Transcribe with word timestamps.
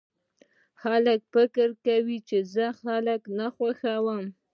خلک 0.81 1.19
فکر 1.33 1.69
کوي 1.85 2.17
چې 2.27 2.37
زه 2.53 2.65
خلک 2.81 3.21
نه 3.37 3.47
خوښوم 3.55 4.23